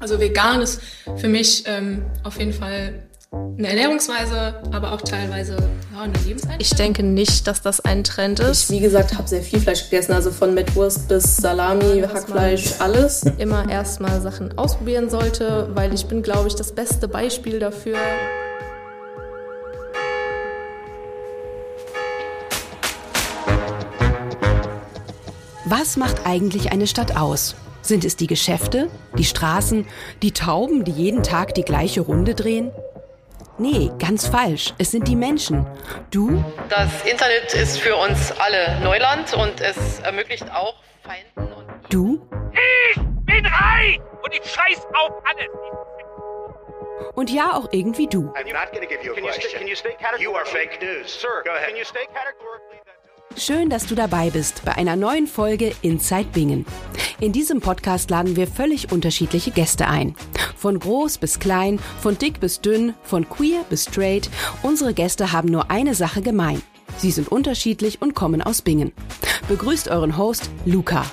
[0.00, 0.80] Also vegan ist
[1.16, 3.02] für mich ähm, auf jeden Fall
[3.32, 5.56] eine Ernährungsweise, aber auch teilweise
[5.92, 6.60] ja, eine Lebenseinstellung.
[6.60, 8.70] Ich denke nicht, dass das ein Trend ist.
[8.70, 13.24] Ich, wie gesagt, habe sehr viel Fleisch gegessen, also von Mettwurst bis Salami, Hackfleisch, alles.
[13.38, 17.98] Immer erstmal Sachen ausprobieren sollte, weil ich bin, glaube ich, das beste Beispiel dafür.
[25.64, 27.56] Was macht eigentlich eine Stadt aus?
[27.82, 29.86] Sind es die Geschäfte, die Straßen,
[30.22, 32.70] die Tauben, die jeden Tag die gleiche Runde drehen?
[33.56, 34.74] Nee, ganz falsch.
[34.78, 35.66] Es sind die Menschen.
[36.10, 36.44] Du?
[36.68, 41.66] Das Internet ist für uns alle Neuland und es ermöglicht auch Feinden und.
[41.92, 42.20] Du?
[42.92, 45.48] Ich bin reich und ich scheiß auf alles.
[47.14, 48.28] Und ja, auch irgendwie du.
[48.34, 49.58] I'm not to give you a Can you, stay, question.
[49.60, 50.24] can you stay categorically?
[50.24, 51.20] You are fake news.
[51.20, 51.68] Sir, Go ahead.
[51.68, 52.67] can you stay categorically that
[53.38, 56.66] Schön, dass du dabei bist bei einer neuen Folge Inside Bingen.
[57.20, 60.16] In diesem Podcast laden wir völlig unterschiedliche Gäste ein.
[60.56, 64.28] Von groß bis klein, von dick bis dünn, von queer bis straight.
[64.64, 66.60] Unsere Gäste haben nur eine Sache gemein.
[66.96, 68.90] Sie sind unterschiedlich und kommen aus Bingen.
[69.48, 71.04] Begrüßt euren Host Luca.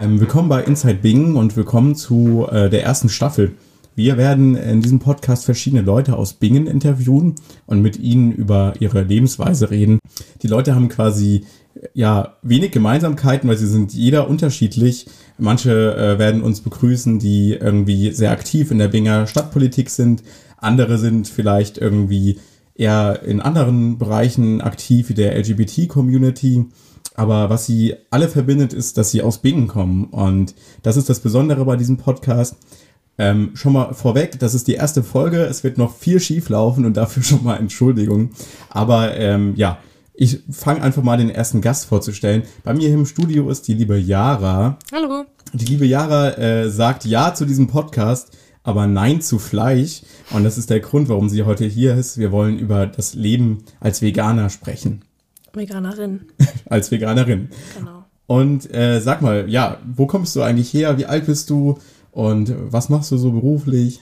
[0.00, 3.56] Ähm, willkommen bei Inside Bingen und willkommen zu äh, der ersten Staffel.
[3.96, 9.02] Wir werden in diesem Podcast verschiedene Leute aus Bingen interviewen und mit ihnen über ihre
[9.02, 10.00] Lebensweise reden.
[10.42, 11.44] Die Leute haben quasi
[11.92, 15.06] ja wenig Gemeinsamkeiten, weil sie sind jeder unterschiedlich.
[15.38, 20.22] Manche äh, werden uns begrüßen, die irgendwie sehr aktiv in der Binger Stadtpolitik sind.
[20.56, 22.38] Andere sind vielleicht irgendwie
[22.74, 26.66] eher in anderen Bereichen aktiv, wie der LGBT-Community.
[27.14, 30.06] Aber was sie alle verbindet, ist, dass sie aus Bingen kommen.
[30.06, 32.56] Und das ist das Besondere bei diesem Podcast.
[33.16, 35.44] Ähm, schon mal vorweg, das ist die erste Folge.
[35.44, 38.30] Es wird noch viel schief laufen und dafür schon mal Entschuldigung.
[38.70, 39.78] Aber ähm, ja,
[40.14, 42.44] ich fange einfach mal den ersten Gast vorzustellen.
[42.62, 44.78] Bei mir hier im Studio ist die liebe Yara.
[44.92, 45.24] Hallo.
[45.52, 50.02] Die liebe Yara äh, sagt Ja zu diesem Podcast, aber Nein zu Fleisch.
[50.30, 52.18] Und das ist der Grund, warum sie heute hier ist.
[52.18, 55.02] Wir wollen über das Leben als Veganer sprechen.
[55.52, 56.26] Veganerin.
[56.68, 57.50] als Veganerin.
[57.78, 58.04] Genau.
[58.26, 60.98] Und äh, sag mal, ja, wo kommst du eigentlich her?
[60.98, 61.78] Wie alt bist du?
[62.14, 64.00] Und was machst du so beruflich?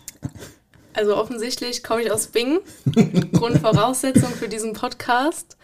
[0.92, 2.60] Also offensichtlich komme ich aus Bingen.
[3.32, 5.56] Grundvoraussetzung für diesen Podcast.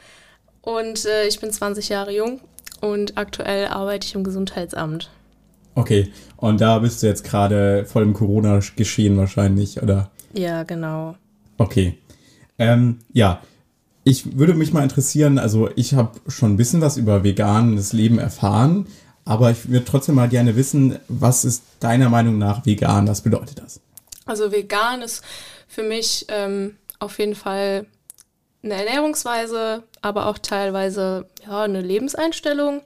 [0.63, 2.41] Und äh, ich bin 20 Jahre jung
[2.81, 5.11] und aktuell arbeite ich im Gesundheitsamt.
[5.75, 10.11] Okay, und da bist du jetzt gerade voll im Corona-Geschehen wahrscheinlich, oder?
[10.33, 11.17] Ja, genau.
[11.59, 11.99] Okay.
[12.59, 13.43] Ähm, ja,
[14.05, 18.19] ich würde mich mal interessieren, also ich habe schon ein bisschen was über veganes Leben
[18.19, 18.87] erfahren,
[19.29, 23.07] aber ich würde trotzdem mal gerne wissen, was ist deiner Meinung nach vegan?
[23.07, 23.79] Was bedeutet das?
[24.25, 25.23] Also vegan ist
[25.69, 27.85] für mich ähm, auf jeden Fall
[28.63, 32.81] eine Ernährungsweise, aber auch teilweise ja, eine Lebenseinstellung.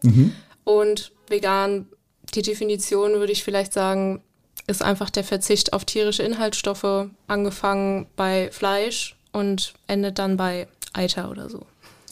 [0.65, 1.87] Und vegan,
[2.35, 4.21] die Definition würde ich vielleicht sagen,
[4.67, 11.31] ist einfach der Verzicht auf tierische Inhaltsstoffe, angefangen bei Fleisch und endet dann bei Eiter
[11.31, 11.67] oder so.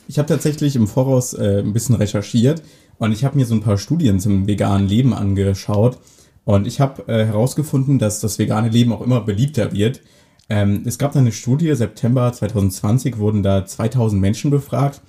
[0.07, 2.63] Ich habe tatsächlich im Voraus äh, ein bisschen recherchiert
[3.01, 5.99] und ich habe mir so ein paar Studien zum veganen Leben angeschaut
[6.45, 10.03] und ich habe äh, herausgefunden, dass das vegane Leben auch immer beliebter wird.
[10.51, 15.01] Ähm, es gab da eine Studie, September 2020 wurden da 2000 Menschen befragt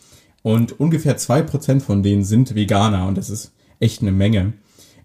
[0.42, 3.52] und ungefähr 2% von denen sind Veganer und das ist
[3.82, 4.54] echt eine Menge.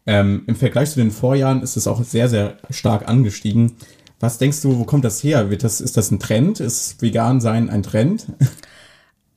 [0.07, 3.73] Ähm, Im Vergleich zu den Vorjahren ist es auch sehr, sehr stark angestiegen.
[4.21, 5.51] Was denkst du, wo kommt das her?
[5.51, 6.61] Wird das, ist das ein Trend?
[6.61, 8.27] Ist vegan sein ein Trend?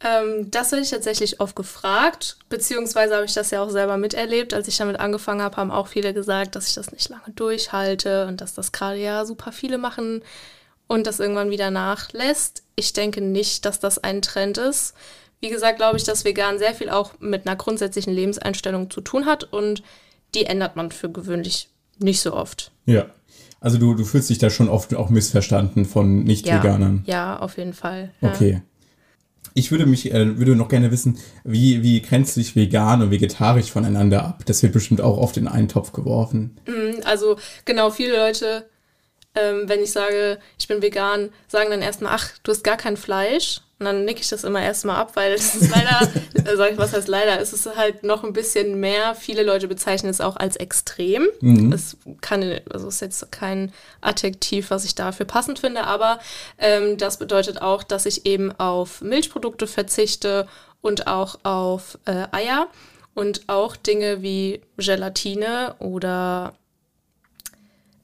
[0.02, 4.54] Ähm, das werde ich tatsächlich oft gefragt, beziehungsweise habe ich das ja auch selber miterlebt.
[4.54, 8.28] Als ich damit angefangen habe, haben auch viele gesagt, dass ich das nicht lange durchhalte
[8.28, 10.22] und dass das gerade ja super viele machen
[10.88, 12.64] und das irgendwann wieder nachlässt.
[12.76, 14.94] Ich denke nicht, dass das ein Trend ist.
[15.42, 19.26] Wie gesagt, glaube ich, dass vegan sehr viel auch mit einer grundsätzlichen Lebenseinstellung zu tun
[19.26, 19.84] hat und
[20.34, 22.72] die ändert man für gewöhnlich nicht so oft.
[22.86, 23.08] Ja.
[23.62, 27.04] Also du, du fühlst dich da schon oft auch missverstanden von Ja, Nicht-Veganern.
[27.06, 28.12] ja auf jeden Fall.
[28.22, 28.30] Ja.
[28.30, 28.62] Okay.
[29.54, 33.72] Ich würde mich, äh, würde noch gerne wissen, wie, wie grenzt sich vegan und vegetarisch
[33.72, 34.44] voneinander ab?
[34.46, 36.60] Das wird bestimmt auch oft in einen Topf geworfen.
[37.04, 38.70] Also genau, viele Leute,
[39.36, 42.98] ähm, wenn ich sage, ich bin vegan, sagen dann erstmal, ach, du hast gar kein
[42.98, 43.62] Fleisch.
[43.80, 46.78] Und dann nicke ich das immer erstmal ab, weil das ist leider, äh, sag ich,
[46.78, 49.16] was heißt leider, es ist halt noch ein bisschen mehr.
[49.16, 51.30] Viele Leute bezeichnen es auch als extrem.
[51.72, 53.72] Es kann, also es ist jetzt kein
[54.02, 56.20] Adjektiv, was ich dafür passend finde, aber
[56.58, 60.46] ähm, das bedeutet auch, dass ich eben auf Milchprodukte verzichte
[60.82, 62.68] und auch auf äh, Eier
[63.14, 66.54] und auch Dinge wie Gelatine oder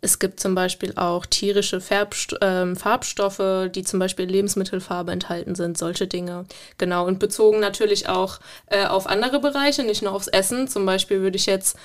[0.01, 5.77] es gibt zum Beispiel auch tierische Färbst ähm, Farbstoffe, die zum Beispiel Lebensmittelfarbe enthalten sind,
[5.77, 6.45] solche Dinge.
[6.77, 10.67] Genau, und bezogen natürlich auch äh, auf andere Bereiche, nicht nur aufs Essen.
[10.67, 11.77] Zum Beispiel würde ich jetzt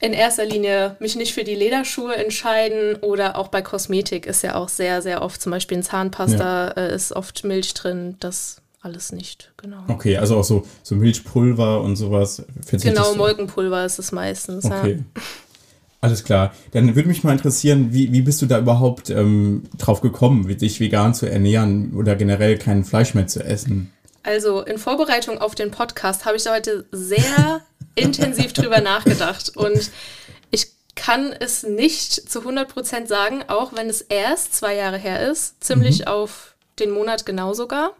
[0.00, 4.54] in erster Linie mich nicht für die Lederschuhe entscheiden oder auch bei Kosmetik ist ja
[4.54, 8.16] auch sehr, sehr oft zum Beispiel in Zahnpasta äh, ist oft Milch drin.
[8.18, 9.84] Das alles nicht, genau.
[9.88, 12.42] Okay, also auch so, so Milchpulver und sowas.
[12.70, 14.64] Genau, Molkenpulver ist es meistens.
[14.64, 15.04] Okay.
[16.02, 16.54] Alles klar.
[16.72, 20.80] Dann würde mich mal interessieren, wie, wie bist du da überhaupt ähm, drauf gekommen, dich
[20.80, 23.92] vegan zu ernähren oder generell kein Fleisch mehr zu essen?
[24.22, 27.60] Also in Vorbereitung auf den Podcast habe ich da heute sehr
[27.94, 29.90] intensiv drüber nachgedacht und
[30.50, 35.62] ich kann es nicht zu 100% sagen, auch wenn es erst zwei Jahre her ist,
[35.62, 37.92] ziemlich auf den Monat genau sogar.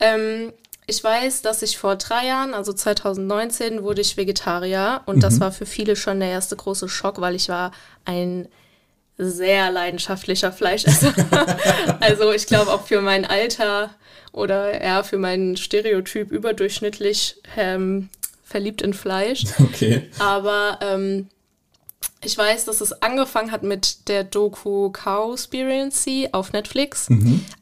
[0.00, 0.52] Ähm,
[0.86, 5.50] ich weiß, dass ich vor drei Jahren, also 2019, wurde ich Vegetarier und das war
[5.50, 7.72] für viele schon der erste große Schock, weil ich war
[8.04, 8.48] ein
[9.16, 11.14] sehr leidenschaftlicher Fleischesser.
[12.00, 13.90] also ich glaube auch für mein Alter
[14.32, 18.10] oder ja, für meinen Stereotyp überdurchschnittlich ähm,
[18.44, 19.44] verliebt in Fleisch.
[19.58, 20.10] Okay.
[20.18, 21.28] Aber ähm,
[22.22, 27.08] ich weiß, dass es angefangen hat mit der Doku Cowspiracy auf Netflix.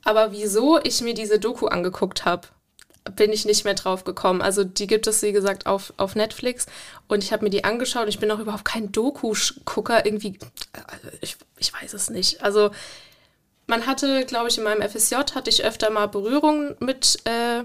[0.05, 2.49] Aber wieso ich mir diese Doku angeguckt habe,
[3.17, 4.43] bin ich nicht mehr drauf gekommen.
[4.43, 6.67] Also die gibt es, wie gesagt, auf, auf Netflix.
[7.09, 8.09] Und ich habe mir die angeschaut.
[8.09, 10.07] Ich bin auch überhaupt kein Doku-Gucker.
[10.07, 10.39] Irgendwie,
[10.73, 10.81] äh,
[11.21, 12.43] ich, ich weiß es nicht.
[12.43, 12.71] Also
[13.67, 17.65] man hatte, glaube ich, in meinem FSJ hatte ich öfter mal Berührung mit äh,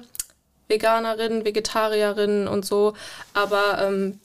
[0.68, 2.94] Veganerinnen, Vegetarierinnen und so.
[3.33, 4.19] Aber ähm,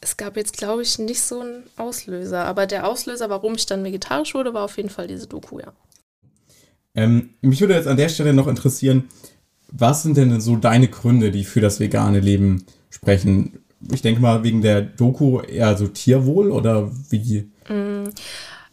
[0.00, 2.44] es gab jetzt, glaube ich, nicht so einen Auslöser.
[2.44, 5.72] Aber der Auslöser, warum ich dann vegetarisch wurde, war auf jeden Fall diese Doku, ja.
[6.94, 9.08] Ähm, mich würde jetzt an der Stelle noch interessieren,
[9.78, 13.60] was sind denn so deine Gründe, die für das vegane Leben sprechen?
[13.92, 17.50] Ich denke mal wegen der Doku eher so Tierwohl oder wie?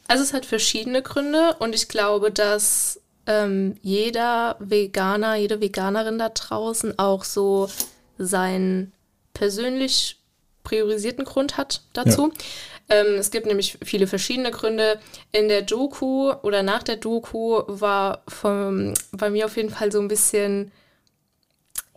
[0.08, 6.30] Also es hat verschiedene Gründe und ich glaube, dass ähm, jeder Veganer, jede Veganerin da
[6.30, 7.70] draußen auch so
[8.18, 8.92] seinen
[9.34, 10.18] persönlich
[10.64, 12.32] priorisierten Grund hat dazu.
[12.90, 15.00] Ähm, es gibt nämlich viele verschiedene Gründe.
[15.32, 20.00] In der Doku oder nach der Doku war vom, bei mir auf jeden Fall so
[20.00, 20.72] ein bisschen,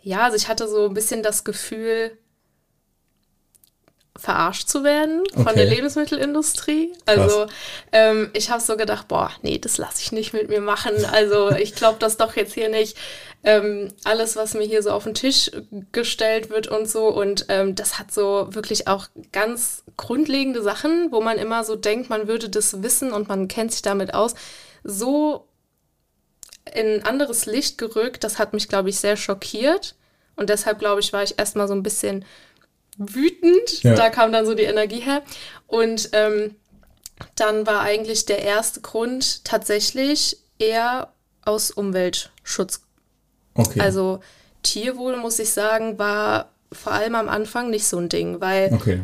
[0.07, 2.17] ja, also ich hatte so ein bisschen das Gefühl,
[4.15, 5.55] verarscht zu werden von Okay.
[5.57, 6.93] der Lebensmittelindustrie.
[7.05, 7.45] Also
[7.91, 11.05] ähm, ich habe so gedacht, boah, nee, das lasse ich nicht mit mir machen.
[11.05, 12.97] Also ich glaube das doch jetzt hier nicht.
[13.43, 15.51] Ähm, alles, was mir hier so auf den Tisch
[15.91, 17.09] gestellt wird und so.
[17.09, 22.09] Und ähm, das hat so wirklich auch ganz grundlegende Sachen, wo man immer so denkt,
[22.09, 24.33] man würde das wissen und man kennt sich damit aus.
[24.83, 25.47] So
[26.73, 29.95] in ein anderes Licht gerückt, das hat mich, glaube ich, sehr schockiert.
[30.37, 32.23] Und deshalb, glaube ich, war ich erstmal so ein bisschen
[32.97, 33.83] wütend.
[33.83, 33.95] Ja.
[33.95, 35.21] Da kam dann so die Energie her.
[35.67, 36.55] Und ähm,
[37.35, 41.11] dann war eigentlich der erste Grund tatsächlich eher
[41.43, 42.81] aus Umweltschutz.
[43.53, 43.79] Okay.
[43.79, 44.21] Also
[44.63, 49.01] Tierwohl, muss ich sagen, war vor allem am Anfang nicht so ein Ding, weil okay.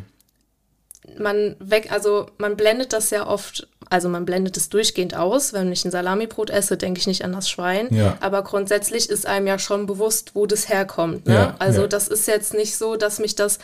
[1.18, 5.54] man weg, also man blendet das ja oft, also man blendet es durchgehend aus.
[5.54, 7.94] Wenn ich ein Salamibrot esse, denke ich nicht an das Schwein.
[7.94, 8.18] Ja.
[8.22, 11.28] Aber grundsätzlich ist einem ja schon bewusst, wo das herkommt.
[11.28, 11.36] Ne?
[11.36, 11.88] Ja, also ja.
[11.88, 13.60] das ist jetzt nicht so, dass mich das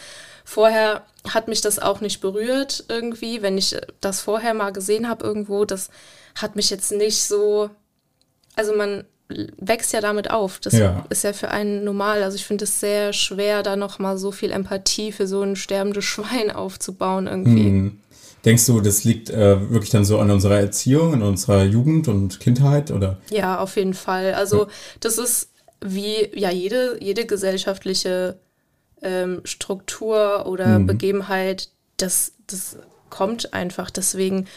[0.45, 5.25] vorher hat mich das auch nicht berührt irgendwie, wenn ich das vorher mal gesehen habe
[5.25, 5.65] irgendwo.
[5.65, 5.89] Das
[6.35, 7.71] hat mich jetzt nicht so,
[8.55, 9.05] also man
[9.57, 10.59] wächst ja damit auf.
[10.59, 11.05] Das Ja.
[11.09, 12.21] ist ja für einen normal.
[12.21, 15.55] Also ich finde es sehr schwer, da noch mal so viel Empathie für so ein
[15.55, 17.65] sterbendes Schwein aufzubauen irgendwie.
[17.69, 17.99] Hm.
[18.45, 22.39] Denkst du, das liegt äh, wirklich dann so an unserer Erziehung, an unserer Jugend und
[22.39, 23.17] Kindheit oder?
[23.29, 24.33] Ja, auf jeden Fall.
[24.33, 24.67] Also
[25.01, 25.49] das ist
[25.81, 28.37] wie ja jede, jede gesellschaftliche
[29.01, 32.77] ähm, Struktur oder Begebenheit, das, das
[33.09, 33.89] kommt einfach.
[33.89, 34.47] Deswegen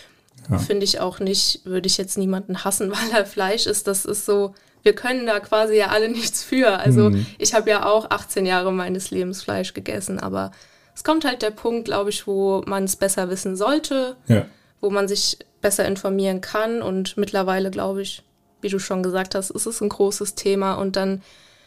[0.51, 0.59] Ja.
[0.59, 3.87] finde ich auch nicht, würde ich jetzt niemanden hassen, weil er Fleisch ist.
[3.87, 6.79] Das ist so, wir können da quasi ja alle nichts für.
[6.79, 10.51] Also ich habe ja auch 18 Jahre meines Lebens Fleisch gegessen, aber
[10.95, 14.47] es kommt halt der Punkt, glaube ich, wo man es besser wissen sollte Ja.
[14.81, 16.83] wo man sich besser informieren kann.
[16.83, 18.23] Und mittlerweile, glaube ich,
[18.61, 20.75] wie du schon gesagt hast, ist es ein großes Thema.
[20.75, 21.23] Und dann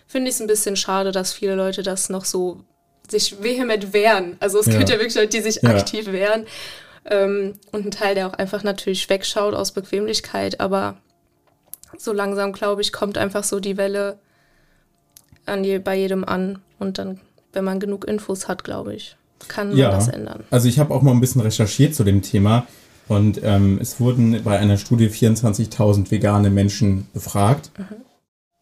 [0.08, 2.62] finde ich es ein bisschen schade, dass viele Leute das noch so
[3.10, 4.36] sich vehement wehren.
[4.40, 4.78] Also es Ja.
[4.78, 5.70] gibt ja wirklich Leute, die sich Ja.
[5.70, 6.46] aktiv wehren.
[7.06, 10.60] Ähm, und ein Teil, der auch einfach natürlich wegschaut aus Bequemlichkeit.
[10.60, 10.98] Aber
[11.98, 14.20] so langsam, glaube ich, kommt einfach so die Welle
[15.46, 16.60] an je, bei jedem an.
[16.80, 17.22] Und dann,
[17.56, 19.16] wenn man genug Infos hat, glaube ich,
[19.48, 19.92] kann man Ja.
[19.92, 20.44] das ändern.
[20.52, 22.68] Also ich habe auch mal ein bisschen recherchiert zu dem Thema
[23.08, 27.72] und ähm, es wurden bei einer Studie 24.000 vegane Menschen befragt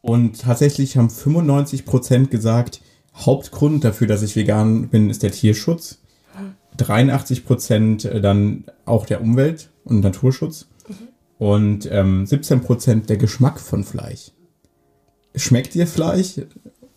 [0.01, 2.81] und tatsächlich haben 95 Prozent gesagt,
[3.15, 5.99] Hauptgrund dafür, dass ich vegan bin, ist der Tierschutz.
[6.77, 10.65] 83 Prozent dann auch der Umwelt- und Naturschutz
[11.37, 14.31] und ähm, 17 Prozent der Geschmack von Fleisch.
[15.35, 16.41] Schmeckt dir Fleisch?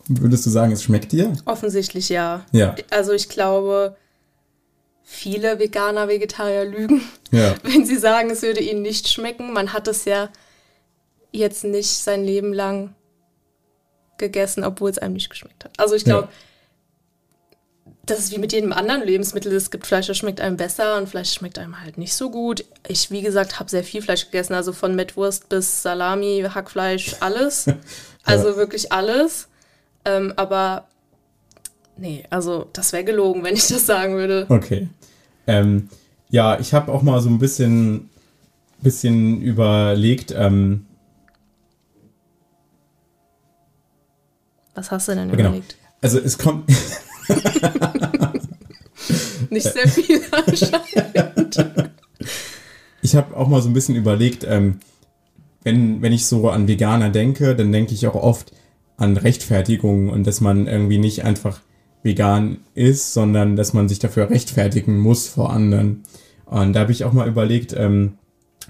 [0.09, 1.33] Würdest du sagen, es schmeckt dir?
[1.45, 2.45] Offensichtlich ja.
[2.51, 2.75] Ja.
[2.89, 3.95] Also ich glaube,
[5.03, 7.55] viele Veganer, Vegetarier lügen, Ja.
[7.63, 9.53] wenn sie sagen, es würde ihnen nicht schmecken.
[9.53, 10.29] Man hat es ja
[11.31, 12.95] jetzt nicht sein Leben lang
[14.17, 15.71] gegessen, obwohl es einem nicht geschmeckt hat.
[15.79, 16.29] Also ich glaube,
[17.85, 17.91] Ja.
[18.05, 19.53] das ist wie mit jedem anderen Lebensmittel.
[19.53, 22.65] Es gibt Fleisch, das schmeckt einem besser und Fleisch schmeckt einem halt nicht so gut.
[22.87, 27.65] Ich, wie gesagt, habe sehr viel Fleisch gegessen, also von Mettwurst bis Salami, Hackfleisch, alles.
[28.23, 29.47] Also wirklich alles.
[30.07, 30.87] Ähm, aber
[31.97, 34.45] nee, also das wäre gelogen, wenn ich das sagen würde.
[34.47, 34.87] Okay.
[35.45, 35.89] Ähm,
[36.29, 38.09] ja, ich habe auch mal so ein bisschen,
[38.81, 40.85] bisschen überlegt, ähm,
[44.75, 45.49] Was hast du denn genau.
[45.49, 45.75] überlegt?
[46.01, 46.69] Also es kommt,
[49.49, 51.65] Nicht sehr viel anscheinend.
[53.01, 54.79] ich habe auch mal so ein bisschen überlegt, ähm,
[55.63, 58.51] wenn, wenn ich so an Veganer denke, dann denke ich auch oft
[58.97, 61.61] an Rechtfertigung und dass man irgendwie nicht einfach
[62.03, 66.03] vegan ist, sondern dass man sich dafür rechtfertigen muss vor anderen.
[66.45, 68.13] Und da habe ich auch mal überlegt, ähm,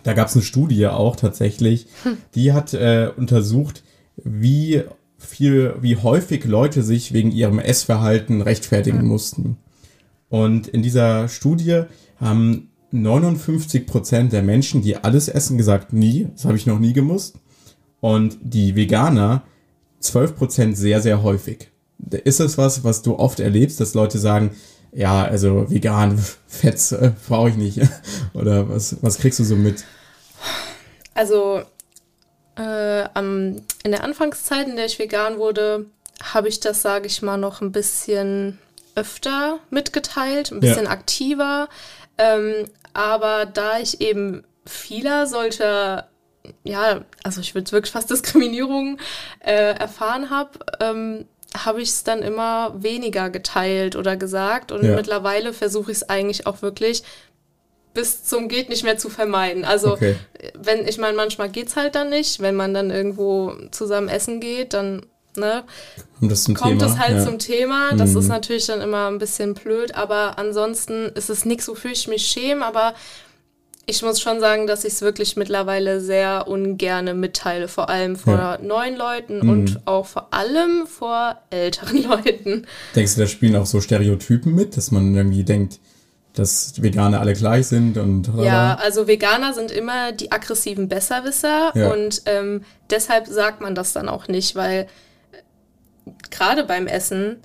[0.04, 1.88] da gab es eine Studie auch tatsächlich,
[2.36, 3.84] die hat äh, untersucht,
[4.24, 4.84] wie
[5.18, 9.58] viel, wie häufig Leute sich wegen ihrem Essverhalten rechtfertigen mussten.
[10.30, 11.84] Und in dieser Studie
[12.18, 17.40] haben 59% der Menschen, die alles essen, gesagt, nie, das habe ich noch nie gemusst.
[18.00, 19.44] Und die Veganer
[20.02, 21.70] 12% sehr, sehr häufig.
[22.24, 24.56] Ist das was, was du oft erlebst, dass Leute sagen,
[24.92, 27.82] ja, also vegan, Fett äh, brauche ich nicht?
[28.34, 29.84] Oder was, was kriegst du so mit?
[31.14, 31.62] Also
[32.56, 35.86] äh, am, in der Anfangszeit, in der ich vegan wurde,
[36.24, 38.58] habe ich das, sage ich mal, noch ein bisschen
[38.96, 40.92] öfter mitgeteilt, ein bisschen Ja.
[40.92, 41.70] aktiver.
[42.18, 46.08] Ähm, aber da ich eben vieler solcher,
[46.64, 48.98] ja, also ich würde wirklich fast Diskriminierung
[49.40, 51.26] äh, erfahren habe, ähm,
[51.56, 54.72] habe ich es dann immer weniger geteilt oder gesagt.
[54.72, 54.96] Und Ja.
[54.96, 57.04] mittlerweile versuche ich es eigentlich auch wirklich
[57.94, 59.66] bis zum geht nicht mehr zu vermeiden.
[59.66, 60.18] Also Okay.
[60.54, 64.74] wenn ich meine, manchmal geht's halt dann nicht, wenn man dann irgendwo zusammen essen geht,
[64.74, 65.04] dann
[65.36, 65.64] ne,
[66.20, 66.86] Kommt das kommt Thema?
[66.86, 67.24] es halt ja.
[67.24, 67.94] zum Thema.
[67.96, 68.18] Das Mhm.
[68.20, 72.26] ist natürlich dann immer ein bisschen blöd, aber ansonsten ist es nichts, wofür ich mich
[72.28, 72.94] schäme, aber
[73.90, 78.34] ich muss schon sagen, dass ich es wirklich mittlerweile sehr ungerne mitteile, vor allem vor
[78.34, 78.58] Ja.
[78.62, 79.50] neuen Leuten Mhm.
[79.50, 82.68] und auch vor allem vor älteren Leuten.
[82.96, 85.80] Denkst du, da spielen auch so Stereotypen mit, dass man irgendwie denkt,
[86.34, 91.92] dass Veganer alle gleich sind und Ja, also Veganer sind immer die aggressiven Besserwisser Ja.
[91.94, 94.88] und ähm, deshalb sagt man das dann auch nicht, weil
[95.32, 97.38] äh, gerade beim Essen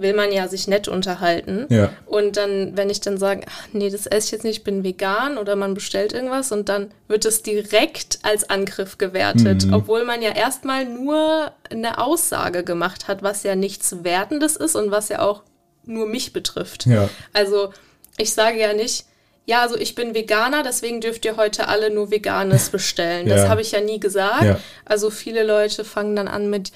[0.00, 1.66] will man ja sich nett unterhalten.
[1.68, 1.92] Ja.
[2.06, 4.82] Und dann, wenn ich dann sage, ach, nee, das esse ich jetzt nicht, ich bin
[4.84, 9.74] vegan oder man bestellt irgendwas und dann wird es direkt als Angriff gewertet, Mhm.
[9.74, 14.90] obwohl man ja erstmal nur eine Aussage gemacht hat, was ja nichts Wertendes ist und
[14.90, 15.42] was ja auch
[15.84, 16.86] nur mich betrifft.
[16.86, 17.08] Ja.
[17.32, 17.72] Also
[18.18, 19.04] ich sage ja nicht,
[19.46, 23.28] ja, also ich bin Veganer, deswegen dürft ihr heute alle nur Veganes bestellen.
[23.28, 23.48] Das Ja.
[23.48, 24.44] habe ich ja nie gesagt.
[24.44, 24.60] Ja.
[24.84, 26.70] Also viele Leute fangen dann an mit,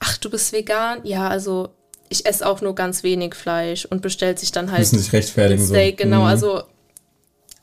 [0.00, 1.00] ach, du bist vegan?
[1.04, 1.68] Ja, also
[2.10, 5.64] ich esse auch nur ganz wenig Fleisch und bestellt sich dann halt Müssen sich rechtfertigen.
[5.64, 6.04] Steak, so.
[6.04, 6.20] genau.
[6.20, 6.26] Mhm.
[6.26, 6.62] Also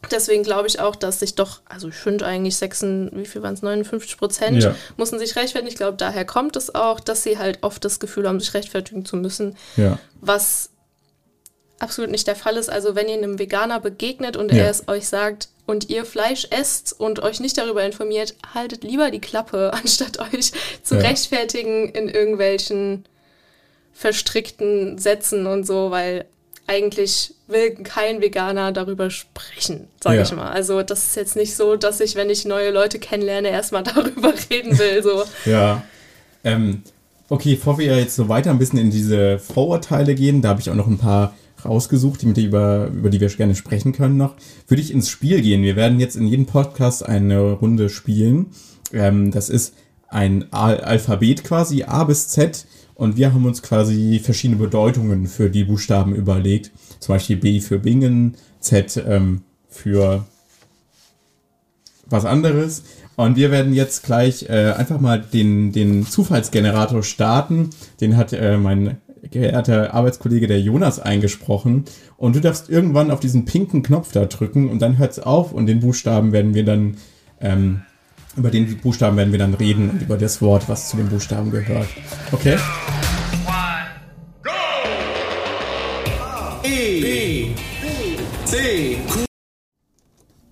[0.10, 3.54] deswegen glaube ich auch, dass sich doch, also ich finde eigentlich 6, wie viel waren
[3.56, 4.74] es, 59 Prozent Ja.
[4.96, 5.68] mussten sich rechtfertigen.
[5.70, 9.06] Ich glaube, daher kommt es auch, dass sie halt oft das Gefühl haben, sich rechtfertigen
[9.06, 10.00] zu müssen Ja.
[10.22, 10.70] was
[11.80, 12.70] absolut nicht der Fall ist.
[12.70, 14.64] Also wenn ihr einem Veganer begegnet und Ja.
[14.64, 19.12] er es euch sagt und ihr Fleisch esst und euch nicht darüber informiert, haltet lieber
[19.12, 23.06] die Klappe, anstatt euch zu rechtfertigen in irgendwelchen
[23.98, 26.26] verstrickten Sätzen und so, weil
[26.68, 30.22] eigentlich will kein Veganer darüber sprechen, sage Ja.
[30.24, 30.52] ich mal.
[30.52, 34.34] Also das ist jetzt nicht so, dass ich, wenn ich neue Leute kennenlerne, erstmal darüber
[34.52, 35.02] reden will.
[35.02, 35.24] So.
[35.50, 35.82] Ja.
[36.44, 36.84] Ähm,
[37.30, 40.70] okay, bevor wir jetzt so weiter ein bisschen in diese Vorurteile gehen, da habe ich
[40.70, 41.34] auch noch ein paar
[41.66, 44.36] rausgesucht, die, über, über die wir gerne sprechen können noch,
[44.68, 45.64] würde ich ins Spiel gehen.
[45.64, 48.48] Wir werden jetzt in jedem Podcast eine Runde spielen.
[48.94, 49.74] Ähm, das ist
[50.10, 52.66] ein Al Alphabet quasi, A bis Z.
[52.98, 56.72] Und wir haben uns quasi verschiedene Bedeutungen für die Buchstaben überlegt.
[57.00, 60.26] Zum Beispiel B für Bingen, Z ähm, für
[62.08, 62.84] was anderes.
[63.16, 67.70] Und wir werden jetzt gleich äh, einfach mal den, den Zufallsgenerator starten.
[68.02, 68.98] Den hat äh, mein
[69.30, 71.86] geehrter Arbeitskollege der Jonas eingesprochen.
[72.18, 75.54] Und du darfst irgendwann auf diesen pinken Knopf da drücken und dann hört es auf
[75.54, 76.98] und den Buchstaben werden wir dann,
[77.42, 77.82] ähm,
[78.38, 81.52] über den Buchstaben werden wir dann reden und über das Wort, was zu dem Buchstaben
[81.52, 81.88] gehört.
[82.32, 82.58] Okay?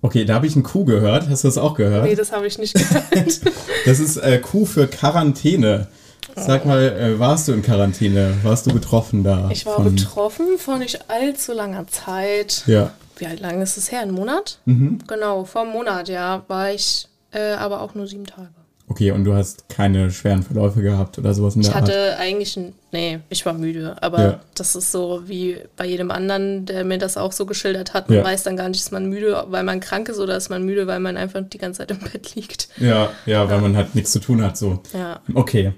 [0.02, 1.28] Okay, da habe ich ein Q gehört.
[1.28, 2.04] Hast du das auch gehört?
[2.04, 3.04] Nee, das habe ich nicht gehört.
[3.86, 5.86] Das ist äh, Q für Quarantäne.
[6.34, 8.34] Sag mal, äh, warst du in Quarantäne?
[8.42, 9.48] Warst du betroffen da?
[9.52, 12.64] Ich war von- betroffen vor nicht allzu langer Zeit.
[12.66, 12.92] Ja.
[13.18, 14.00] wie lange ist es her?
[14.00, 14.58] Ein Monat?
[14.64, 14.98] Mhm.
[15.06, 18.48] Genau, vor einem Monat, ja, war ich äh, aber auch nur sieben Tage.
[18.88, 21.82] Okay, und du hast keine schweren Verläufe gehabt oder sowas in der Ich Art?
[21.88, 24.40] hatte eigentlich, ein, nee, ich war müde, aber Ja.
[24.54, 28.08] das ist so wie bei jedem anderen, der mir das auch so geschildert hat.
[28.08, 28.24] Man Ja.
[28.24, 30.86] weiß dann gar nicht, ist man müde, weil man krank ist oder ist man müde,
[30.86, 32.68] weil man einfach die ganze Zeit im Bett liegt.
[32.78, 34.80] Ja, ja, weil man halt nichts zu tun hat, so.
[34.92, 35.18] Ja.
[35.34, 35.72] Okay.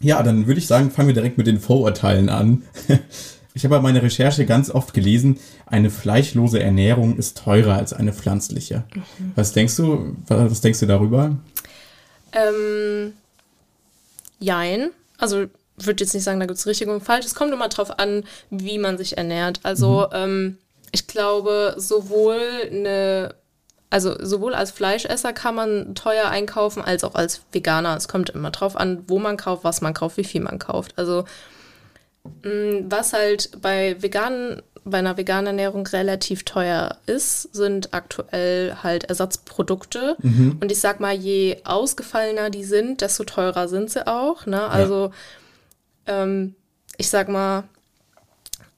[0.00, 2.62] Ja, dann würde ich sagen, fangen wir direkt mit den Vorurteilen an.
[3.54, 8.12] Ich habe bei meiner Recherche ganz oft gelesen, eine fleischlose Ernährung ist teurer als eine
[8.12, 8.84] pflanzliche.
[8.94, 9.32] Mhm.
[9.34, 11.36] Was denkst du, was denkst du darüber?
[12.32, 13.12] Ähm,
[14.38, 14.90] jein.
[15.18, 17.26] Also würde jetzt nicht sagen, da gibt es richtig und falsch.
[17.26, 19.60] Es kommt immer drauf an, wie man sich ernährt.
[19.62, 20.58] Also ähm,
[20.92, 22.40] ich glaube, sowohl
[22.70, 23.34] eine,
[23.88, 27.96] also sowohl als Fleischesser kann man teuer einkaufen, als auch als Veganer.
[27.96, 30.94] Es kommt immer drauf an, wo man kauft, was man kauft, wie viel man kauft.
[30.96, 31.24] Also
[32.42, 40.16] was halt bei veganen bei einer veganen Ernährung relativ teuer ist, sind aktuell halt Ersatzprodukte.
[40.60, 44.46] Und ich sag mal, je ausgefallener die sind, desto teurer sind sie auch.
[44.46, 44.62] Ne?
[44.62, 45.12] Also
[46.06, 46.54] ähm,
[46.96, 47.64] ich sag mal,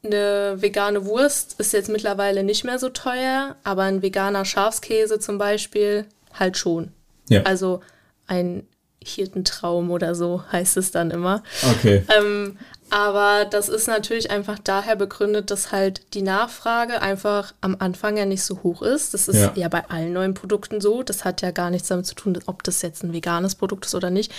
[0.05, 5.39] eine vegane Wurst ist jetzt mittlerweile nicht mehr so teuer, aber ein veganer Schafskäse zum
[5.39, 6.93] Beispiel halt schon.
[7.29, 7.43] Ja.
[7.43, 7.81] Also
[8.27, 8.67] ein
[9.05, 11.43] Hirtentraum oder so heißt es dann immer.
[11.71, 12.05] Okay.
[12.17, 12.59] Ähm,
[12.93, 18.27] aber das ist natürlich einfach daher begründet, dass halt die Nachfrage einfach am Anfang ja
[18.27, 19.15] nicht so hoch ist.
[19.15, 19.53] Das ist Ja.
[19.55, 21.03] ja, bei allen neuen Produkten so.
[21.03, 23.95] Das hat ja gar nichts damit zu tun, ob das jetzt ein veganes Produkt ist
[23.95, 24.31] oder nicht.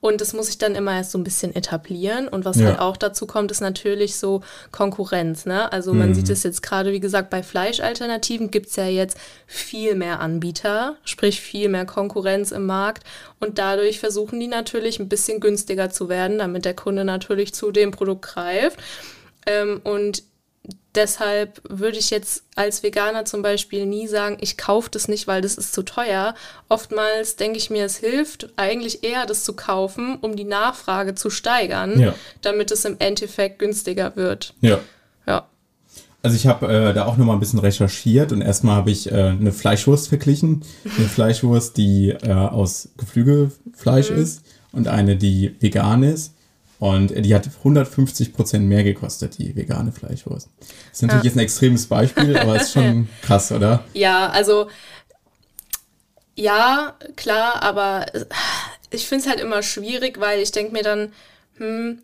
[0.00, 2.26] Und das muss sich dann immer erst so ein bisschen etablieren.
[2.26, 2.66] Und was Ja.
[2.66, 5.46] halt auch dazu kommt, ist natürlich so Konkurrenz.
[5.46, 5.72] Ne?
[5.72, 6.14] Also man Mhm.
[6.14, 10.96] sieht es jetzt gerade, wie gesagt, bei Fleischalternativen gibt es ja jetzt viel mehr Anbieter,
[11.04, 13.04] sprich viel mehr Konkurrenz im Markt.
[13.40, 17.72] Und dadurch versuchen die natürlich ein bisschen günstiger zu werden, damit der Kunde natürlich zu
[17.72, 18.78] dem Produkt greift.
[19.46, 20.22] Ähm, und
[20.94, 25.40] deshalb würde ich jetzt als Veganer zum Beispiel nie sagen, ich kaufe das nicht, weil
[25.40, 26.34] das ist zu teuer.
[26.68, 31.30] Oftmals denke ich mir, es hilft eigentlich eher, das zu kaufen, um die Nachfrage zu
[31.30, 32.14] steigern, Ja.
[32.42, 34.54] damit es im Endeffekt günstiger wird.
[34.60, 34.80] Ja.
[35.26, 35.48] Ja.
[36.22, 39.10] Also ich habe äh, da auch noch mal ein bisschen recherchiert und erstmal habe ich
[39.10, 40.62] äh, eine Fleischwurst verglichen.
[40.98, 46.34] Eine Fleischwurst, die äh, aus Geflügelfleisch ist und eine, die vegan ist.
[46.78, 50.48] Und die hat 150 Prozent mehr gekostet, die vegane Fleischwurst.
[50.58, 53.84] Das ist natürlich jetzt ein extremes Beispiel, aber ist schon krass, oder?
[53.92, 54.68] Ja, also
[56.34, 58.06] ja, klar, aber
[58.90, 61.12] ich finde es halt immer schwierig, weil ich denke mir dann,
[61.58, 61.98] hm,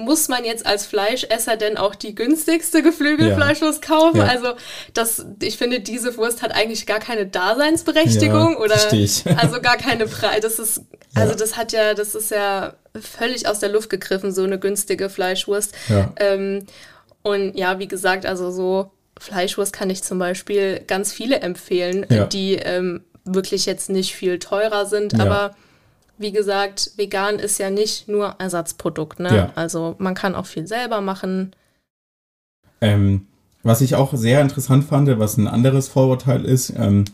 [0.00, 4.18] muss man jetzt als Fleischesser denn auch die günstigste Geflügelfleischwurst kaufen?
[4.18, 4.24] Ja.
[4.26, 4.48] Also
[4.94, 8.74] das, ich finde, diese Wurst hat eigentlich gar keine Daseinsberechtigung Ja, oder
[9.36, 10.40] also gar keine Preis.
[10.42, 10.82] Das ist,
[11.14, 11.36] also Ja.
[11.38, 15.74] das hat ja, das ist ja völlig aus der Luft gegriffen, so eine günstige Fleischwurst.
[16.16, 16.66] Ähm,
[17.22, 22.54] und ja, wie gesagt, also so Fleischwurst kann ich zum Beispiel ganz viele empfehlen, die
[22.54, 25.54] ähm, wirklich jetzt nicht viel teurer sind, aber
[26.20, 29.34] wie gesagt, vegan ist ja nicht nur Ersatzprodukt, ne?
[29.34, 29.52] Ja.
[29.54, 31.56] Also man kann auch viel selber machen.
[32.82, 33.26] Ähm,
[33.62, 37.06] was ich auch sehr interessant fand, was ein anderes Vorurteil ist, ähm,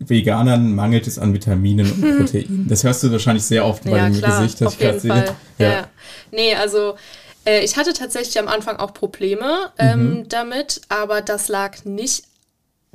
[0.00, 2.66] Veganern mangelt es an Vitaminen und Proteinen.
[2.68, 4.98] Das hörst du wahrscheinlich sehr oft bei ja, dem klar, Gesicht, das auf ich gerade
[4.98, 5.12] jeden sehe.
[5.26, 5.36] Fall.
[5.58, 5.68] Ja.
[5.70, 5.86] ja.
[6.32, 6.96] Nee, also
[7.44, 10.28] äh, ich hatte tatsächlich am Anfang auch Probleme ähm, Mhm.
[10.28, 12.24] damit, aber das lag nicht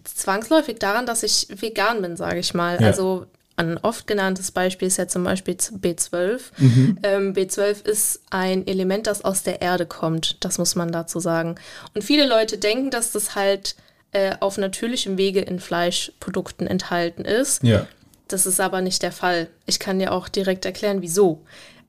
[0.03, 2.77] zwangsläufig daran, dass ich vegan bin, sage ich mal.
[2.81, 2.87] Ja.
[2.87, 3.25] Also
[3.59, 6.39] ein oft genanntes Beispiel ist ja zum Beispiel B12.
[6.57, 6.99] Mhm.
[7.03, 10.37] Ähm, B12 ist ein Element, das aus der Erde kommt.
[10.43, 11.55] Das muss man dazu sagen.
[11.93, 13.75] Und viele Leute denken, dass das halt
[14.11, 17.63] äh, auf natürlichem Wege in Fleischprodukten enthalten ist.
[17.63, 17.85] Ja.
[18.29, 19.47] Das ist aber nicht der Fall.
[19.65, 21.41] Ich kann dir auch direkt erklären, wieso.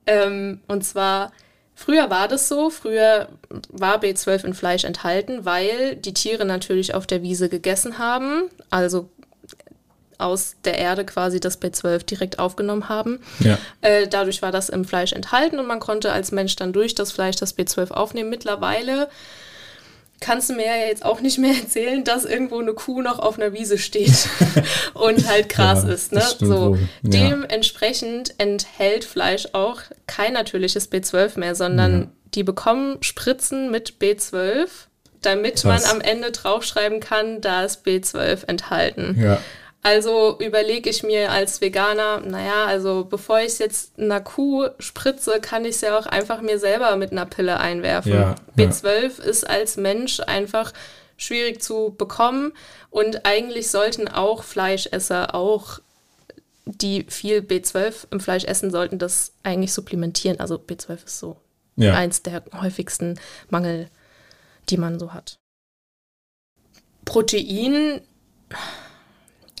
[0.05, 1.31] Ähm, und zwar,
[1.73, 3.29] früher war das so, früher
[3.69, 9.09] war B12 in Fleisch enthalten, weil die Tiere natürlich auf der Wiese gegessen haben, also
[10.21, 13.19] aus der Erde quasi das B12 direkt aufgenommen haben.
[13.39, 13.57] Ja.
[13.81, 17.11] Äh, dadurch war das im Fleisch enthalten und man konnte als Mensch dann durch das
[17.11, 18.29] Fleisch das B12 aufnehmen.
[18.29, 19.09] Mittlerweile
[20.21, 23.37] kannst du mir ja jetzt auch nicht mehr erzählen, dass irgendwo eine Kuh noch auf
[23.37, 24.29] einer Wiese steht
[24.93, 26.13] und halt Gras Ja, ist.
[26.13, 26.23] Ne?
[26.39, 26.75] So.
[26.75, 26.81] Ja.
[27.01, 34.67] Dementsprechend enthält Fleisch auch kein natürliches B12 mehr, sondern die bekommen Spritzen mit B12,
[35.21, 35.83] damit Krass.
[35.83, 39.17] man am Ende draufschreiben kann, da ist B12 enthalten.
[39.19, 39.39] Ja.
[39.83, 45.39] Also überlege ich mir als Veganer, naja, also bevor ich es jetzt einer Kuh spritze,
[45.41, 48.13] kann ich es ja auch einfach mir selber mit einer Pille einwerfen.
[48.13, 50.71] Ja, B12 ist als Mensch einfach
[51.17, 52.53] schwierig zu bekommen
[52.91, 55.79] und eigentlich sollten auch Fleischesser, auch
[56.65, 60.39] die viel B12 im Fleisch essen, sollten das eigentlich supplementieren.
[60.39, 61.37] Also B12 ist so
[61.75, 61.95] Ja.
[61.95, 63.89] eins der häufigsten Mangel,
[64.69, 65.37] die man so hat.
[67.05, 68.01] Protein,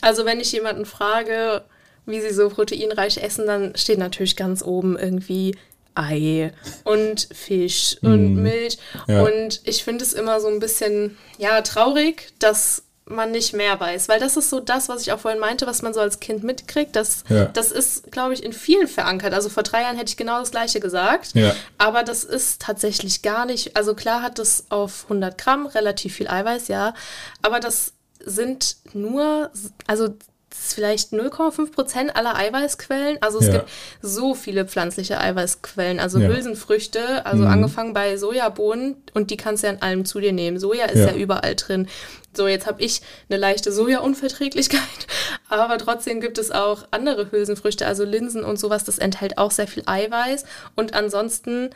[0.01, 1.63] also wenn ich jemanden frage,
[2.05, 5.55] wie sie so proteinreich essen, dann steht natürlich ganz oben irgendwie
[5.93, 6.51] Ei
[6.83, 8.41] und Fisch und Mm.
[8.43, 8.77] Milch.
[9.07, 9.23] Ja.
[9.23, 14.07] Und ich finde es immer so ein bisschen, ja, traurig, dass man nicht mehr weiß.
[14.07, 16.43] Weil das ist so das, was ich auch vorhin meinte, was man so als Kind
[16.45, 16.95] mitkriegt.
[16.95, 17.45] Das, Ja.
[17.45, 19.33] das ist, glaube ich, in vielen verankert.
[19.33, 21.31] Also vor drei Jahren hätte ich genau das Gleiche gesagt.
[21.33, 21.53] Ja.
[21.77, 23.75] Aber das ist tatsächlich gar nicht.
[23.75, 26.93] Also klar hat es auf 100 Gramm relativ viel Eiweiß, ja.
[27.41, 27.91] Aber das
[28.25, 29.49] sind nur,
[29.87, 30.09] also
[30.53, 33.17] vielleicht 0,5 Prozent aller Eiweißquellen.
[33.21, 33.51] Also es Ja.
[33.53, 33.69] gibt
[34.01, 35.99] so viele pflanzliche Eiweißquellen.
[35.99, 36.27] Also Ja.
[36.27, 37.49] Hülsenfrüchte, also Mhm.
[37.49, 40.59] angefangen bei Sojabohnen und die kannst du ja in allem zu dir nehmen.
[40.59, 41.11] Soja ist Ja.
[41.11, 41.87] ja, überall drin.
[42.33, 44.79] So, jetzt habe ich eine leichte Sojaunverträglichkeit,
[45.49, 49.67] aber trotzdem gibt es auch andere Hülsenfrüchte, also Linsen und sowas, das enthält auch sehr
[49.67, 50.43] viel Eiweiß.
[50.75, 51.69] Und ansonsten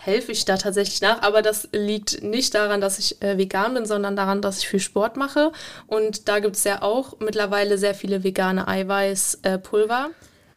[0.00, 3.84] helfe ich da tatsächlich nach, aber das liegt nicht daran, dass ich äh, vegan bin,
[3.84, 5.50] sondern daran, dass ich viel Sport mache.
[5.86, 10.10] Und da gibt es ja auch mittlerweile sehr viele vegane Eiweißpulver.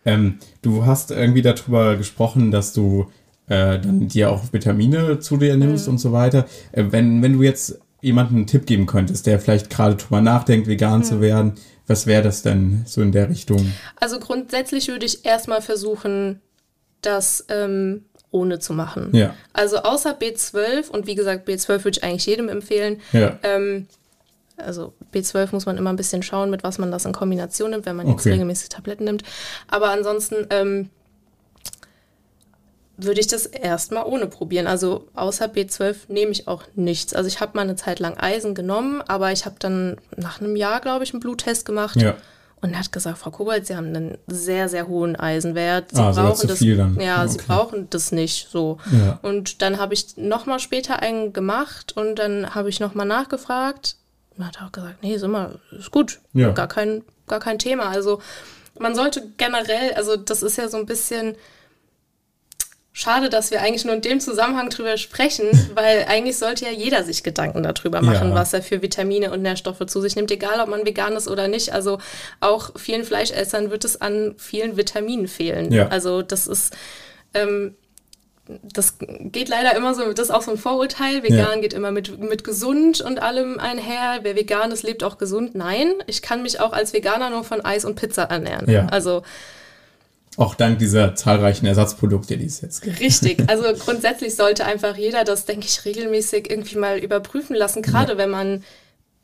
[0.06, 3.12] Ähm, du hast irgendwie darüber gesprochen, dass du
[3.47, 5.93] äh, dann dir auch Vitamine zu dir nimmst Mhm.
[5.93, 6.45] und so weiter.
[6.71, 10.67] Äh, wenn, wenn du jetzt jemandem einen Tipp geben könntest, der vielleicht gerade drüber nachdenkt,
[10.67, 11.04] vegan Mhm.
[11.04, 11.54] zu werden,
[11.88, 13.73] was wäre das denn so in der Richtung?
[13.99, 16.41] Also grundsätzlich würde ich erstmal versuchen,
[17.01, 19.09] das ähm, ohne zu machen.
[19.13, 19.35] Ja.
[19.53, 23.01] Also außer B12 und wie gesagt, B12 würde ich eigentlich jedem empfehlen.
[23.11, 23.37] Ja.
[23.43, 23.87] Ähm,
[24.57, 27.85] also B12 muss man immer ein bisschen schauen, mit was man das in Kombination nimmt,
[27.85, 28.31] wenn man jetzt Okay.
[28.31, 29.23] regelmäßig Tabletten nimmt.
[29.67, 30.89] Aber ansonsten ähm,
[32.97, 34.67] würde ich das erstmal ohne probieren.
[34.67, 37.13] Also außer B12 nehme ich auch nichts.
[37.13, 40.55] Also ich habe mal eine Zeit lang Eisen genommen, aber ich habe dann nach einem
[40.55, 41.95] Jahr, glaube ich, einen Bluttest gemacht.
[41.99, 42.15] Ja.
[42.62, 45.91] Und er hat gesagt, Frau Kobold, Sie haben einen sehr, sehr hohen Eisenwert.
[45.91, 46.60] Sie Ah, brauchen das.
[46.60, 47.45] Ja, Sie Okay.
[47.47, 48.78] brauchen das nicht so.
[48.91, 49.17] Ja.
[49.24, 53.95] Und dann habe ich nochmal später einen gemacht und dann habe ich nochmal nachgefragt.
[54.38, 56.19] Und hat auch gesagt, nee, ist immer, ist gut.
[56.34, 56.52] Ja.
[56.52, 57.89] Gar kein, gar kein Thema.
[57.89, 58.21] Also
[58.80, 61.36] man sollte generell, also das ist ja so ein bisschen
[62.93, 67.04] schade, dass wir eigentlich nur in dem Zusammenhang drüber sprechen, weil eigentlich sollte ja jeder
[67.04, 68.36] sich Gedanken darüber machen, Ja.
[68.36, 71.47] was er für Vitamine und Nährstoffe zu sich nimmt, egal ob man vegan ist oder
[71.47, 71.71] nicht.
[71.73, 71.99] Also
[72.41, 75.71] auch vielen Fleischessern wird es an vielen Vitaminen fehlen.
[75.71, 75.88] Ja.
[75.88, 76.75] Also das ist,
[77.34, 77.75] ähm,
[78.73, 81.23] das geht leider immer so, das ist auch so ein Vorurteil.
[81.23, 81.56] Vegan Ja.
[81.62, 84.19] geht immer mit, mit gesund und allem einher.
[84.23, 85.56] Wer vegan ist, lebt auch gesund.
[85.56, 88.69] Nein, ich kann mich auch als Veganer nur von Eis und Pizza ernähren.
[88.69, 88.88] Ja.
[88.88, 89.23] Also
[90.41, 92.99] Auch dank dieser zahlreichen Ersatzprodukte, die es jetzt gibt.
[92.99, 93.43] Richtig.
[93.47, 97.84] Also grundsätzlich sollte einfach jeder das, denke ich, regelmäßig irgendwie mal überprüfen lassen.
[97.84, 98.63] Gerade wenn man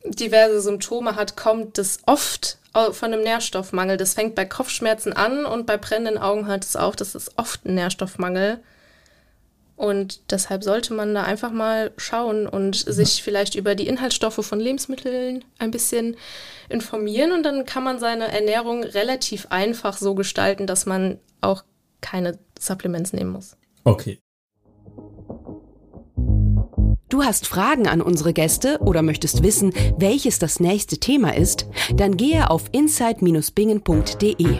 [0.05, 2.59] diverse Symptome hat, kommt das oft
[2.91, 3.97] von einem Nährstoffmangel.
[3.97, 6.95] Das fängt bei Kopfschmerzen an und bei brennenden Augen hört es auf.
[6.95, 8.59] Das ist oft ein Nährstoffmangel.
[9.77, 14.59] Und deshalb sollte man da einfach mal schauen und sich vielleicht über die Inhaltsstoffe von
[14.59, 16.17] Lebensmitteln ein bisschen
[16.67, 17.31] informieren.
[17.31, 21.63] Und dann kann man seine Ernährung relativ einfach so gestalten, dass man auch
[22.01, 23.55] keine Supplements nehmen muss.
[23.83, 24.19] Okay.
[27.09, 31.67] Du hast Fragen an unsere Gäste oder möchtest wissen, welches das nächste Thema ist?
[31.95, 34.59] Dann gehe auf insight-bingen.de.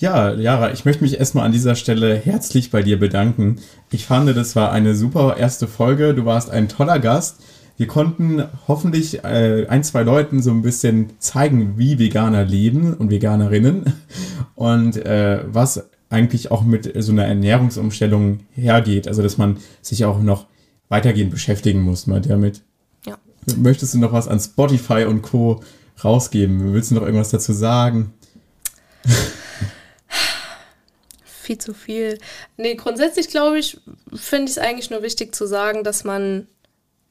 [0.00, 3.56] Ja, Jara, ich möchte mich erstmal an dieser Stelle herzlich bei dir bedanken.
[3.90, 6.14] Ich fand, das war eine super erste Folge.
[6.14, 7.42] Du warst ein toller Gast.
[7.76, 13.10] Wir konnten hoffentlich äh, ein, zwei Leuten so ein bisschen zeigen, wie Veganer leben und
[13.10, 13.92] Veganerinnen
[14.54, 19.06] und äh, was eigentlich auch mit so einer Ernährungsumstellung hergeht.
[19.06, 20.46] Also, dass man sich auch noch
[20.88, 22.62] weitergehend beschäftigen muss mal damit.
[23.04, 23.18] Ja.
[23.58, 25.60] Möchtest du noch was an Spotify und Co.
[26.02, 26.72] rausgeben?
[26.72, 28.14] Willst du noch irgendwas dazu sagen?
[31.50, 32.16] Viel zu viel.
[32.56, 33.80] Nee, grundsätzlich glaube ich,
[34.14, 36.46] finde ich es eigentlich nur wichtig zu sagen, dass man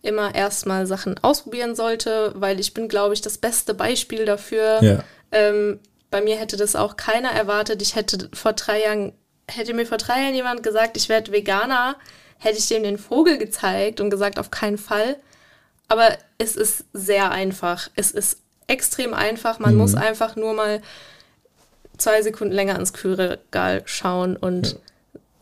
[0.01, 4.81] immer erstmal Sachen ausprobieren sollte, weil ich bin, glaube ich, das beste Beispiel dafür.
[4.81, 5.03] Ja.
[5.33, 7.81] Ähm, bei mir hätte das auch keiner erwartet.
[7.81, 9.11] Ich hätte vor drei Jahren,
[9.51, 11.97] hätte mir vor drei Jahren jemand gesagt, ich werde Veganer,
[12.37, 15.17] hätte ich dem den Vogel gezeigt und gesagt, auf keinen Fall.
[15.89, 17.89] Aber es ist sehr einfach.
[17.97, 19.59] Es ist extrem einfach.
[19.59, 20.81] Man muss einfach nur mal
[21.99, 24.79] zwei Sekunden länger ins Kühlregal schauen und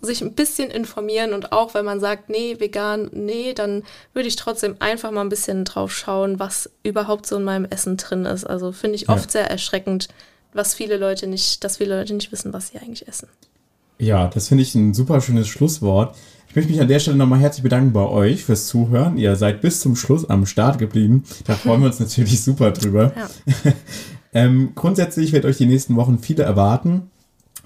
[0.02, 1.34] sich ein bisschen informieren.
[1.34, 5.30] Und auch wenn man sagt, nee, vegan, nee, dann würde ich trotzdem einfach mal ein
[5.30, 8.46] bisschen drauf schauen, was überhaupt so in meinem Essen drin ist.
[8.46, 10.08] Also finde ich oft sehr erschreckend,
[10.54, 13.28] was viele Leute nicht, dass viele Leute nicht wissen, was sie eigentlich essen.
[14.00, 16.16] Ja, das finde ich ein super schönes Schlusswort.
[16.50, 19.18] Ich möchte mich an der Stelle nochmal herzlich bedanken bei euch fürs Zuhören.
[19.18, 21.24] Ihr seid bis zum Schluss am Start geblieben.
[21.46, 23.12] Da freuen wir uns natürlich super drüber.
[23.16, 23.74] Ja.
[24.34, 27.10] ähm, grundsätzlich wird euch die nächsten Wochen viele erwarten.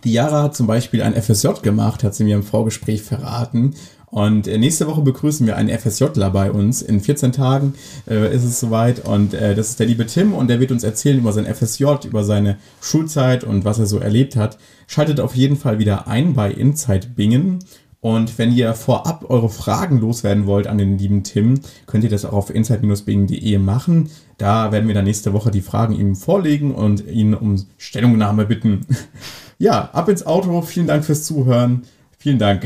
[0.04, 3.76] Die Jara hat zum Beispiel ein FSJ gemacht, hat sie mir im Vorgespräch verraten.
[4.12, 6.82] Und äh, nächste Woche begrüßen wir einen FSJler bei uns.
[6.82, 7.76] In 14 Tagen
[8.10, 9.06] äh, ist es soweit.
[9.06, 11.86] Und äh, das ist der liebe Tim und der wird uns erzählen über sein FSJ,
[12.06, 14.58] über seine Schulzeit und was er so erlebt hat.
[14.88, 17.60] Schaltet auf jeden Fall wieder ein bei Inside Bingen.
[18.02, 22.26] Und wenn ihr vorab eure Fragen loswerden wollt an den lieben Tim, könnt ihr das
[22.26, 24.10] auch auf inside-bingen.de machen.
[24.40, 28.86] Da werden wir dann nächste Woche die Fragen ihm vorlegen und ihn um Stellungnahme bitten.
[29.62, 30.64] Ja, ab ins Auto.
[30.64, 31.84] Vielen Dank fürs Zuhören.
[32.18, 32.66] Vielen Dank.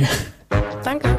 [0.82, 1.10] Danke.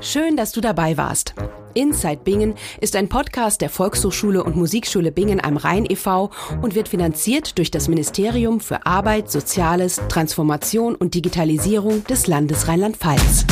[0.00, 1.34] Schön, dass du dabei warst.
[1.74, 6.30] Inside Bingen ist ein Podcast der Volkshochschule und Musikschule Bingen am Rhein e.V.
[6.62, 13.46] und wird finanziert durch das Ministerium für Arbeit, Soziales, Transformation und Digitalisierung des Landes Rheinland-Pfalz.